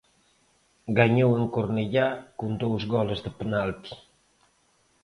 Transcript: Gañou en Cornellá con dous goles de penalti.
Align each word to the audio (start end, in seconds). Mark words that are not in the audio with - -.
Gañou 0.99 1.31
en 1.39 1.45
Cornellá 1.55 2.07
con 2.37 2.51
dous 2.61 2.81
goles 2.93 3.19
de 3.25 3.31
penalti. 3.39 3.93